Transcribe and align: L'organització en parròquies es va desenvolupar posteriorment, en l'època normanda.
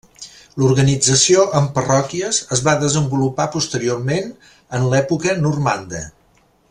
L'organització 0.61 1.43
en 1.59 1.67
parròquies 1.75 2.39
es 2.57 2.63
va 2.69 2.75
desenvolupar 2.85 3.47
posteriorment, 3.57 4.33
en 4.79 4.89
l'època 4.95 5.37
normanda. 5.45 6.03